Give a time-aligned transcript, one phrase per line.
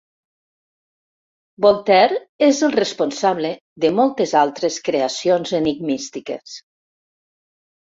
[1.65, 2.17] Voltaire
[2.47, 3.53] és el responsable
[3.85, 6.59] de moltes altres creacions enigmístiques.